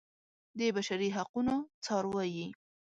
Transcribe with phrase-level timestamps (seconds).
[0.57, 1.55] د بشري حقونو
[1.85, 2.47] څار وايي.